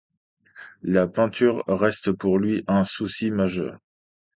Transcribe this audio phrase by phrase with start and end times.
[0.81, 3.77] La peinture reste pour lui un souci majeur.